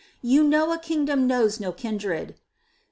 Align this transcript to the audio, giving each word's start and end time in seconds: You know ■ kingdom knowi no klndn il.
You 0.23 0.43
know 0.43 0.65
■ 0.67 0.81
kingdom 0.81 1.29
knowi 1.29 1.59
no 1.59 1.71
klndn 1.71 2.19
il. 2.29 2.33